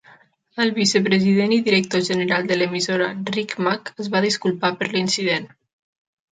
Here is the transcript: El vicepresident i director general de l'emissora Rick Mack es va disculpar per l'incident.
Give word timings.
El 0.63 0.69
vicepresident 0.77 1.53
i 1.57 1.59
director 1.67 2.03
general 2.09 2.49
de 2.53 2.57
l'emissora 2.59 3.11
Rick 3.37 3.55
Mack 3.69 3.95
es 4.07 4.13
va 4.17 4.25
disculpar 4.29 4.75
per 4.83 4.93
l'incident. 4.93 5.51